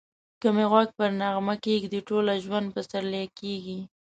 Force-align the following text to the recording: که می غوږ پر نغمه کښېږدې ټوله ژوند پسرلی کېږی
که 0.41 0.47
می 0.55 0.65
غوږ 0.71 0.87
پر 0.97 1.09
نغمه 1.21 1.55
کښېږدې 1.63 1.99
ټوله 2.07 2.33
ژوند 2.43 2.67
پسرلی 2.75 3.25
کېږی 3.39 3.79